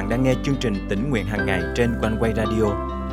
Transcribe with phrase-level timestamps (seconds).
[0.00, 2.64] bạn đang nghe chương trình tỉnh nguyện hàng ngày trên quanh quay radio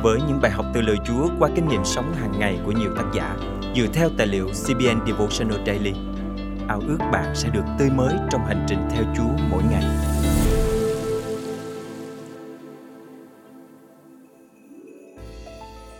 [0.02, 2.90] với những bài học từ lời Chúa qua kinh nghiệm sống hàng ngày của nhiều
[2.96, 3.36] tác giả
[3.76, 5.92] dựa theo tài liệu CBN Devotional Daily.
[6.68, 9.84] Ao ước bạn sẽ được tươi mới trong hành trình theo Chúa mỗi ngày.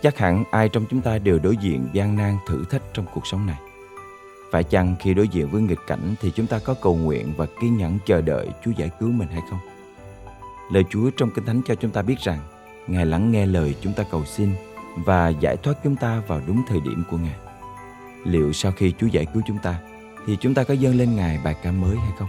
[0.01, 3.27] Chắc hẳn ai trong chúng ta đều đối diện gian nan thử thách trong cuộc
[3.27, 3.59] sống này.
[4.51, 7.45] Phải chăng khi đối diện với nghịch cảnh thì chúng ta có cầu nguyện và
[7.61, 9.59] kiên nhẫn chờ đợi Chúa giải cứu mình hay không?
[10.69, 12.39] Lời Chúa trong Kinh Thánh cho chúng ta biết rằng
[12.87, 14.49] Ngài lắng nghe lời chúng ta cầu xin
[14.95, 17.35] và giải thoát chúng ta vào đúng thời điểm của Ngài.
[18.25, 19.79] Liệu sau khi Chúa giải cứu chúng ta
[20.27, 22.27] thì chúng ta có dâng lên Ngài bài ca mới hay không?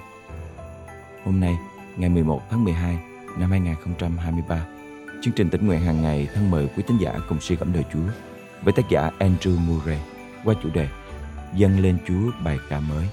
[1.25, 1.59] Hôm nay,
[1.97, 2.98] ngày 11 tháng 12
[3.39, 4.67] năm 2023,
[5.23, 7.84] chương trình tỉnh nguyện hàng ngày thân mời quý tín giả cùng suy gẫm đời
[7.93, 8.12] Chúa
[8.62, 9.98] với tác giả Andrew Murray
[10.45, 10.89] qua chủ đề
[11.55, 13.09] Dâng lên Chúa bài ca mới.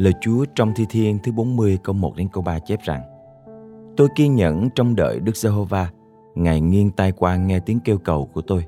[0.00, 3.02] Lời Chúa trong Thi Thiên thứ 40 câu 1 đến câu 3 chép rằng
[3.96, 5.90] Tôi kiên nhẫn trong đợi Đức Giê-hô-va,
[6.34, 8.64] Ngài nghiêng tai qua nghe tiếng kêu cầu của tôi.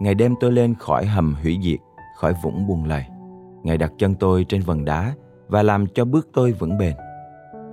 [0.00, 1.78] Ngài đem tôi lên khỏi hầm hủy diệt,
[2.16, 3.04] khỏi vũng buồn lầy.
[3.62, 5.14] Ngài đặt chân tôi trên vần đá
[5.48, 6.94] và làm cho bước tôi vững bền.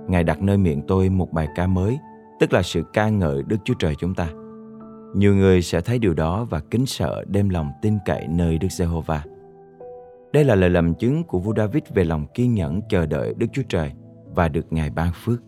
[0.08, 1.98] Ngài đặt nơi miệng tôi một bài ca mới,
[2.40, 4.28] tức là sự ca ngợi Đức Chúa Trời chúng ta.
[5.14, 8.72] Nhiều người sẽ thấy điều đó và kính sợ đem lòng tin cậy nơi Đức
[8.72, 9.22] Giê-hô-va.
[10.32, 13.46] Đây là lời làm chứng của vua David về lòng kiên nhẫn chờ đợi Đức
[13.52, 13.92] Chúa Trời
[14.34, 15.42] và được Ngài ban phước.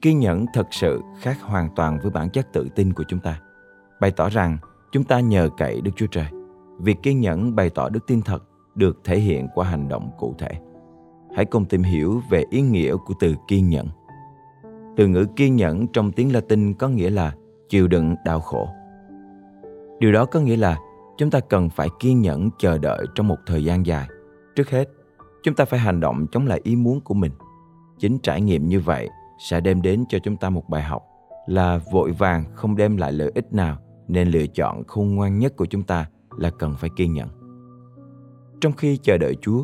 [0.00, 3.40] Kiên nhẫn thật sự khác hoàn toàn với bản chất tự tin của chúng ta.
[4.00, 4.58] Bày tỏ rằng
[4.92, 6.26] chúng ta nhờ cậy Đức Chúa Trời.
[6.78, 8.42] Việc kiên nhẫn bày tỏ đức tin thật
[8.74, 10.50] được thể hiện qua hành động cụ thể.
[11.36, 13.86] Hãy cùng tìm hiểu về ý nghĩa của từ kiên nhẫn.
[14.96, 17.34] Từ ngữ kiên nhẫn trong tiếng Latin có nghĩa là
[17.68, 18.68] chịu đựng đau khổ.
[19.98, 20.78] Điều đó có nghĩa là
[21.18, 24.08] chúng ta cần phải kiên nhẫn chờ đợi trong một thời gian dài.
[24.56, 24.88] Trước hết,
[25.42, 27.32] chúng ta phải hành động chống lại ý muốn của mình.
[27.98, 31.02] Chính trải nghiệm như vậy sẽ đem đến cho chúng ta một bài học
[31.46, 35.56] là vội vàng không đem lại lợi ích nào nên lựa chọn khôn ngoan nhất
[35.56, 36.06] của chúng ta
[36.38, 37.28] là cần phải kiên nhẫn.
[38.60, 39.62] Trong khi chờ đợi Chúa,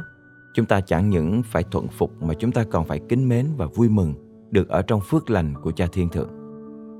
[0.55, 3.67] chúng ta chẳng những phải thuận phục mà chúng ta còn phải kính mến và
[3.67, 4.15] vui mừng
[4.51, 6.31] được ở trong phước lành của Cha Thiên Thượng.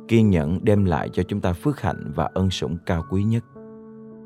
[0.09, 3.45] Kiên nhẫn đem lại cho chúng ta phước hạnh và ân sủng cao quý nhất.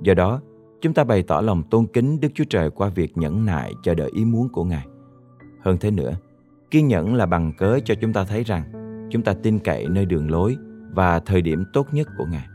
[0.04, 0.41] Do đó,
[0.81, 3.94] chúng ta bày tỏ lòng tôn kính Đức Chúa Trời qua việc nhẫn nại chờ
[3.94, 4.87] đợi ý muốn của Ngài.
[5.60, 6.12] Hơn thế nữa,
[6.70, 8.64] kiên nhẫn là bằng cớ cho chúng ta thấy rằng
[9.10, 10.56] chúng ta tin cậy nơi đường lối
[10.91, 12.47] và thời điểm tốt nhất của Ngài.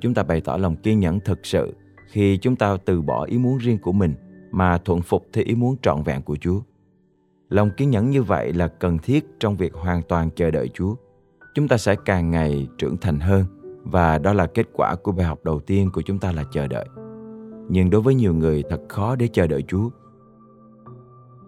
[0.00, 1.74] Chúng ta bày tỏ lòng kiên nhẫn thực sự
[2.12, 4.14] khi chúng ta từ bỏ ý muốn riêng của mình
[4.50, 6.60] mà thuận phục theo ý muốn trọn vẹn của Chúa.
[7.48, 10.94] Lòng kiên nhẫn như vậy là cần thiết trong việc hoàn toàn chờ đợi Chúa.
[11.54, 13.44] Chúng ta sẽ càng ngày trưởng thành hơn
[13.90, 16.66] và đó là kết quả của bài học đầu tiên của chúng ta là chờ
[16.66, 16.86] đợi.
[17.68, 19.90] Nhưng đối với nhiều người thật khó để chờ đợi Chúa.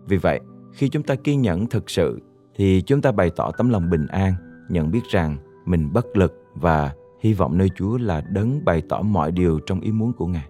[0.06, 0.40] Vì vậy,
[0.72, 2.20] khi chúng ta kiên nhẫn thực sự
[2.56, 4.34] thì chúng ta bày tỏ tấm lòng bình an,
[4.68, 9.02] nhận biết rằng mình bất lực và hy vọng nơi Chúa là đấng bày tỏ
[9.02, 10.48] mọi điều trong ý muốn của Ngài.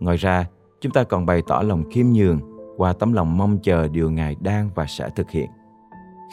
[0.00, 0.46] Ngoài ra,
[0.80, 2.40] chúng ta còn bày tỏ lòng khiêm nhường
[2.76, 5.50] qua tấm lòng mong chờ điều Ngài đang và sẽ thực hiện.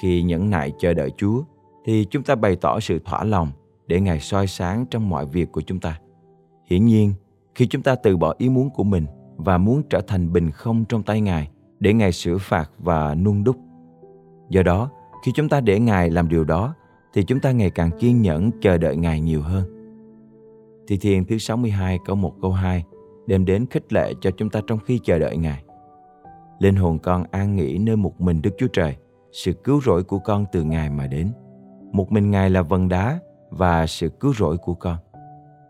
[0.01, 1.43] Khi nhẫn nại chờ đợi Chúa,
[1.85, 3.51] thì chúng ta bày tỏ sự thỏa lòng
[3.87, 5.99] để Ngài soi sáng trong mọi việc của chúng ta.
[6.65, 7.13] Hiển nhiên,
[7.55, 9.05] khi chúng ta từ bỏ ý muốn của mình
[9.37, 13.43] và muốn trở thành bình không trong tay Ngài, để Ngài sửa phạt và nung
[13.43, 13.55] đúc.
[14.49, 14.89] Do đó,
[15.25, 16.73] khi chúng ta để Ngài làm điều đó,
[17.13, 19.63] thì chúng ta ngày càng kiên nhẫn chờ đợi Ngài nhiều hơn.
[20.87, 22.83] Thi Thiên thứ 62 câu 1 câu 2
[23.27, 25.63] đem đến khích lệ cho chúng ta trong khi chờ đợi Ngài.
[26.59, 28.95] Linh hồn con an nghỉ nơi một mình Đức Chúa Trời,
[29.31, 31.31] sự cứu rỗi của con từ Ngài mà đến.
[31.91, 33.19] Một mình Ngài là vần đá
[33.49, 34.97] và sự cứu rỗi của con,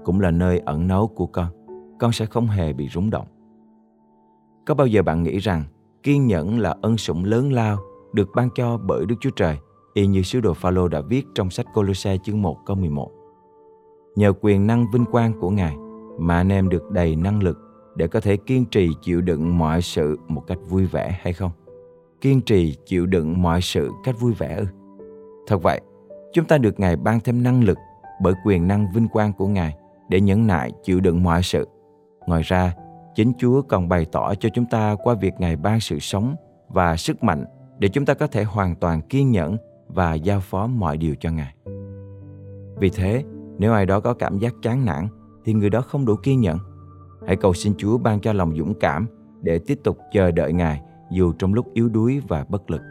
[0.03, 1.47] cũng là nơi ẩn náu của con.
[1.99, 3.27] Con sẽ không hề bị rúng động.
[4.65, 5.63] Có bao giờ bạn nghĩ rằng
[6.05, 7.77] Kiên nhẫn là ân sủng lớn lao
[8.13, 9.57] được ban cho bởi Đức Chúa Trời,
[9.93, 13.11] y như sứ đồ Phaolô đã viết trong sách Colosse chương 1 câu 11.
[14.15, 15.75] Nhờ quyền năng vinh quang của Ngài
[16.19, 17.57] mà anh em được đầy năng lực
[17.95, 21.51] để có thể kiên trì chịu đựng mọi sự một cách vui vẻ hay không?
[22.21, 24.65] Kiên trì chịu đựng mọi sự cách vui vẻ ư?
[25.47, 25.81] Thật vậy,
[26.35, 27.77] chúng ta được Ngài ban thêm năng lực
[28.21, 29.75] bởi quyền năng vinh quang của Ngài
[30.09, 31.67] để nhẫn nại chịu đựng mọi sự.
[32.27, 32.73] Ngoài ra,
[33.15, 36.35] Chính Chúa còn bày tỏ cho chúng ta qua việc Ngài ban sự sống
[36.67, 37.45] và sức mạnh
[37.79, 41.31] để chúng ta có thể hoàn toàn kiên nhẫn và giao phó mọi điều cho
[41.31, 41.55] Ngài.
[42.79, 43.23] Vì thế,
[43.57, 45.07] nếu ai đó có cảm giác chán nản
[45.45, 46.57] thì người đó không đủ kiên nhẫn.
[47.27, 49.07] Hãy cầu xin Chúa ban cho lòng dũng cảm
[49.41, 52.81] để tiếp tục chờ đợi Ngài dù trong lúc yếu đuối và bất lực.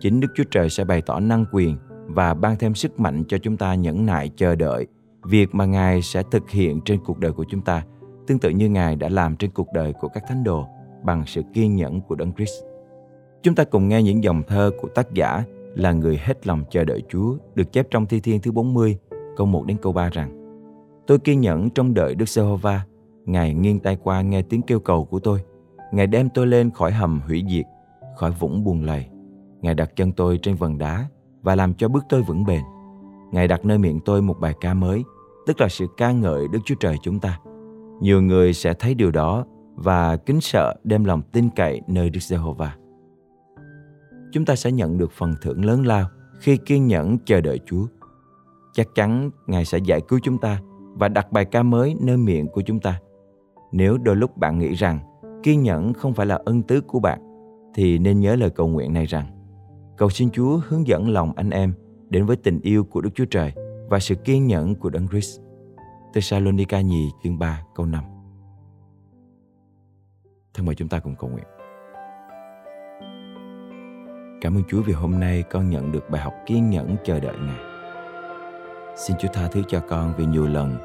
[0.00, 1.76] Chính Đức Chúa Trời sẽ bày tỏ năng quyền
[2.14, 4.86] và ban thêm sức mạnh cho chúng ta nhẫn nại chờ đợi
[5.24, 7.84] việc mà Ngài sẽ thực hiện trên cuộc đời của chúng ta
[8.26, 10.66] tương tự như Ngài đã làm trên cuộc đời của các thánh đồ
[11.02, 12.64] bằng sự kiên nhẫn của Đấng Christ.
[13.42, 16.84] Chúng ta cùng nghe những dòng thơ của tác giả là người hết lòng chờ
[16.84, 18.98] đợi Chúa được chép trong Thi Thiên thứ 40,
[19.36, 20.36] câu 1 đến câu 3 rằng
[21.06, 22.84] Tôi kiên nhẫn trong đợi Đức Giê-hô-va,
[23.24, 25.40] Ngài nghiêng tay qua nghe tiếng kêu cầu của tôi.
[25.92, 27.66] Ngài đem tôi lên khỏi hầm hủy diệt,
[28.16, 29.06] khỏi vũng buồn lầy.
[29.60, 31.06] Ngài đặt chân tôi trên vần đá
[31.42, 32.62] và làm cho bước tôi vững bền.
[33.32, 35.04] Ngài đặt nơi miệng tôi một bài ca mới,
[35.46, 37.38] tức là sự ca ngợi Đức Chúa Trời chúng ta.
[38.00, 39.44] Nhiều người sẽ thấy điều đó
[39.74, 42.76] và kính sợ đem lòng tin cậy nơi Đức Giê-hô-va.
[44.32, 46.08] Chúng ta sẽ nhận được phần thưởng lớn lao
[46.40, 47.86] khi kiên nhẫn chờ đợi Chúa.
[48.72, 50.60] Chắc chắn Ngài sẽ giải cứu chúng ta
[50.94, 53.00] và đặt bài ca mới nơi miệng của chúng ta.
[53.72, 54.98] Nếu đôi lúc bạn nghĩ rằng
[55.42, 57.20] kiên nhẫn không phải là ân tứ của bạn,
[57.74, 59.26] thì nên nhớ lời cầu nguyện này rằng
[60.00, 61.72] cầu xin Chúa hướng dẫn lòng anh em
[62.08, 63.52] đến với tình yêu của Đức Chúa Trời
[63.88, 65.40] và sự kiên nhẫn của Đấng Christ.
[66.14, 68.04] Thessalonica nhì chương 3 câu 5
[70.54, 71.44] Thân mời chúng ta cùng cầu nguyện.
[74.40, 77.36] Cảm ơn Chúa vì hôm nay con nhận được bài học kiên nhẫn chờ đợi
[77.38, 77.60] Ngài.
[78.96, 80.76] Xin Chúa tha thứ cho con vì nhiều lần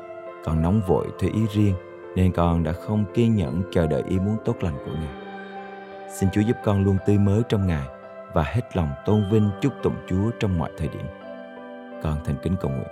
[0.46, 1.76] con nóng vội theo ý riêng
[2.16, 5.16] nên con đã không kiên nhẫn chờ đợi ý muốn tốt lành của Ngài.
[6.20, 7.95] Xin Chúa giúp con luôn tươi mới trong Ngài
[8.36, 11.06] và hết lòng tôn vinh chúc tụng Chúa trong mọi thời điểm.
[12.04, 12.88] Con thành kính cầu nguyện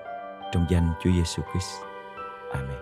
[0.54, 1.74] trong danh Chúa Giêsu Christ.
[2.54, 2.78] Amen.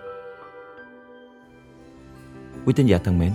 [2.66, 3.32] Quý tín giả thân mến,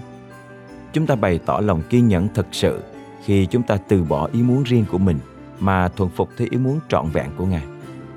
[0.94, 2.83] chúng ta bày tỏ lòng kiên nhẫn thật sự
[3.24, 5.19] khi chúng ta từ bỏ ý muốn riêng của mình
[5.59, 7.63] mà thuận phục theo ý muốn trọn vẹn của Ngài.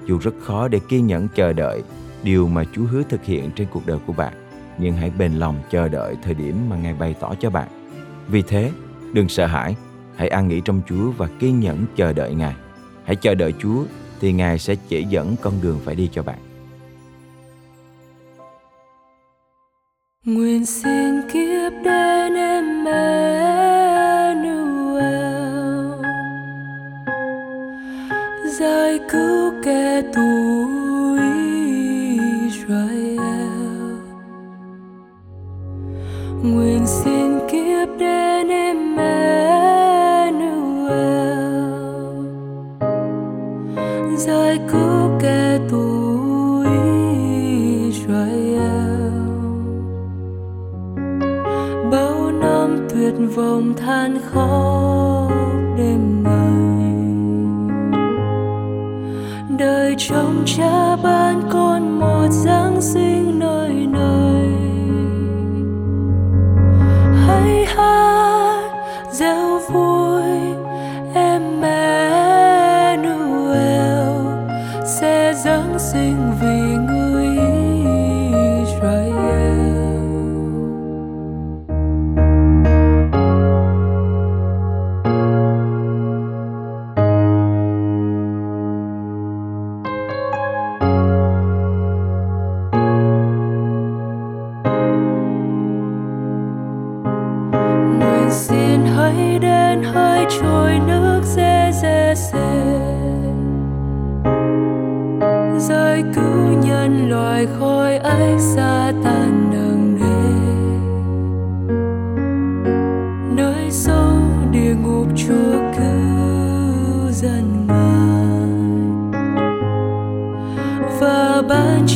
[0.07, 1.83] Dù rất khó để kiên nhẫn chờ đợi
[2.23, 4.33] điều mà Chúa hứa thực hiện trên cuộc đời của bạn,
[4.79, 7.69] nhưng hãy bền lòng chờ đợi thời điểm mà Ngài bày tỏ cho bạn.
[8.29, 8.73] Vì thế,
[9.13, 9.77] đừng sợ hãi,
[10.21, 12.55] hãy an nghỉ trong Chúa và kiên nhẫn chờ đợi Ngài.
[13.05, 13.85] Hãy chờ đợi Chúa,
[14.21, 16.39] thì Ngài sẽ chỉ dẫn con đường phải đi cho bạn.
[20.25, 22.91] Nguyện xin kiếp đến Emmanuel
[28.59, 30.80] Giải cứu kẻ tù
[60.57, 64.30] cha ban con một giáng sinh nơi nơi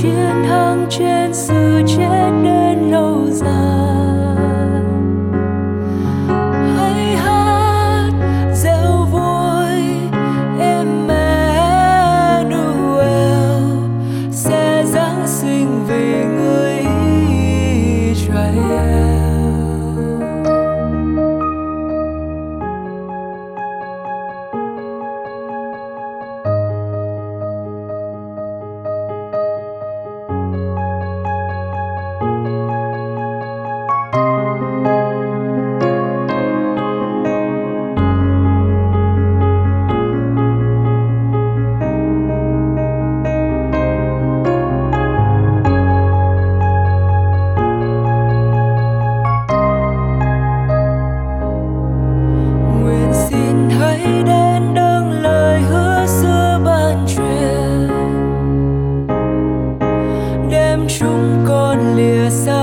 [0.05, 0.34] ban
[62.25, 62.54] myself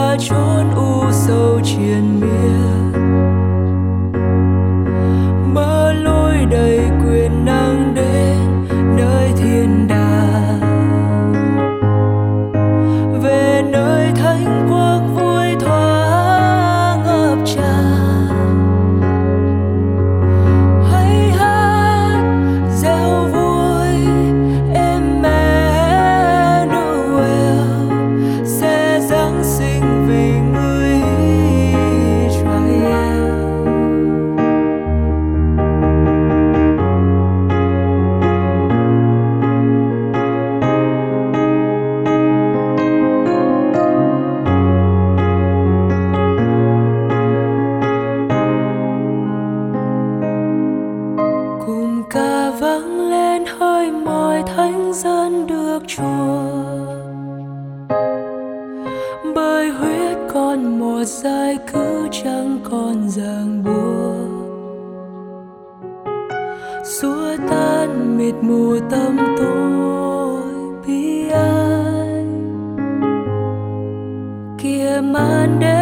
[75.22, 75.81] ada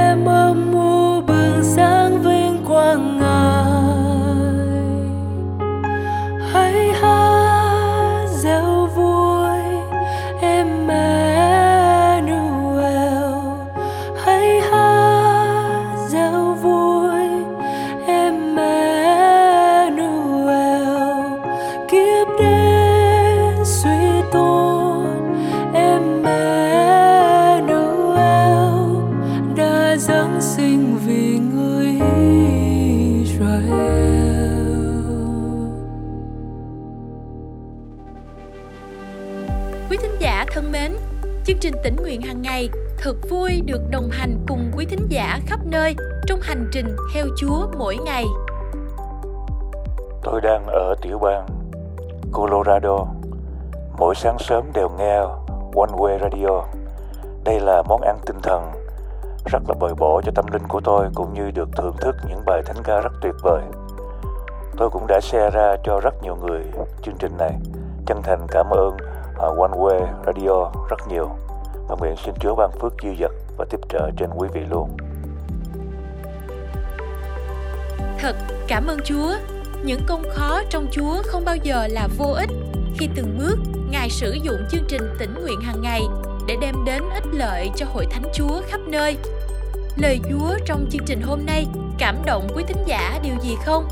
[43.02, 45.96] thật vui được đồng hành cùng quý thính giả khắp nơi
[46.28, 48.26] trong hành trình theo Chúa mỗi ngày.
[50.24, 51.48] Tôi đang ở tiểu bang
[52.32, 53.06] Colorado.
[53.98, 55.20] Mỗi sáng sớm đều nghe
[55.76, 56.64] One Way Radio.
[57.44, 58.72] Đây là món ăn tinh thần,
[59.46, 62.42] rất là bồi bổ cho tâm linh của tôi cũng như được thưởng thức những
[62.46, 63.62] bài thánh ca rất tuyệt vời.
[64.78, 66.64] Tôi cũng đã share ra cho rất nhiều người
[67.02, 67.54] chương trình này.
[68.06, 68.98] Chân thành cảm ơn
[69.40, 71.30] à, One Way Radio rất nhiều
[71.90, 74.90] và nguyện xin Chúa ban phước dư dật và tiếp trợ trên quý vị luôn.
[78.20, 78.36] Thật,
[78.68, 79.34] cảm ơn Chúa.
[79.84, 82.50] Những công khó trong Chúa không bao giờ là vô ích
[82.98, 83.56] khi từng bước,
[83.92, 86.02] Ngài sử dụng chương trình tỉnh nguyện hàng ngày
[86.48, 89.18] để đem đến ích lợi cho hội thánh Chúa khắp nơi.
[89.98, 91.66] Lời Chúa trong chương trình hôm nay
[91.98, 93.88] cảm động quý thính giả điều gì không?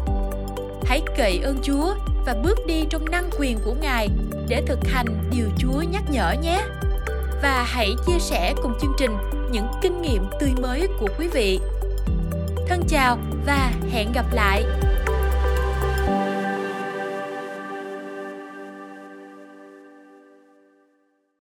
[0.86, 1.94] Hãy cậy ơn Chúa
[2.26, 4.10] và bước đi trong năng quyền của Ngài
[4.48, 6.62] để thực hành điều Chúa nhắc nhở nhé.
[7.42, 9.18] Và hãy chia sẻ cùng chương trình
[9.52, 11.60] những kinh nghiệm tươi mới của quý vị.
[12.68, 14.64] Thân chào và hẹn gặp lại.